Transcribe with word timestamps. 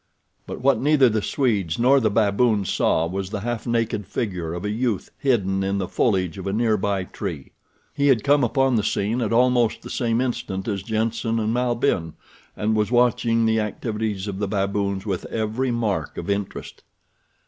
But 0.47 0.61
what 0.61 0.79
neither 0.81 1.09
the 1.09 1.21
Swedes 1.21 1.77
nor 1.77 1.99
the 1.99 2.09
baboons 2.09 2.73
saw 2.73 3.05
was 3.05 3.29
the 3.29 3.41
half 3.41 3.67
naked 3.67 4.07
figure 4.07 4.51
of 4.55 4.65
a 4.65 4.71
youth 4.71 5.11
hidden 5.19 5.63
in 5.63 5.77
the 5.77 5.87
foliage 5.87 6.39
of 6.39 6.47
a 6.47 6.53
nearby 6.53 7.03
tree. 7.03 7.51
He 7.93 8.07
had 8.07 8.23
come 8.23 8.43
upon 8.43 8.77
the 8.77 8.83
scene 8.83 9.21
at 9.21 9.31
almost 9.31 9.83
the 9.83 9.91
same 9.91 10.19
instant 10.19 10.67
as 10.67 10.81
Jenssen 10.81 11.39
and 11.39 11.53
Malbihn, 11.53 12.13
and 12.57 12.75
was 12.75 12.89
watching 12.89 13.45
the 13.45 13.59
activities 13.59 14.27
of 14.27 14.39
the 14.39 14.47
baboons 14.47 15.05
with 15.05 15.27
every 15.27 15.69
mark 15.69 16.17
of 16.17 16.31
interest. 16.31 16.81